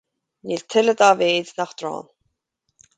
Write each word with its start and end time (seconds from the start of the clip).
Níl 0.51 0.63
tuile 0.71 0.95
dá 1.03 1.11
mhéad 1.21 1.55
nach 1.61 1.77
dtránn. 1.77 2.13